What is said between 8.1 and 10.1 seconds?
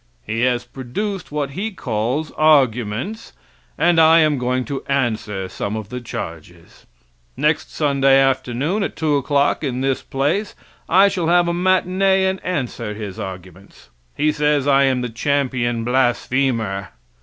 afternoon, at 2 o'clock; in this